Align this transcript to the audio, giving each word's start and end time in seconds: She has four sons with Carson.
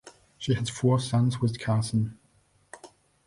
She 0.39 0.55
has 0.55 0.67
four 0.67 0.99
sons 0.99 1.41
with 1.41 1.59
Carson. 1.59 2.17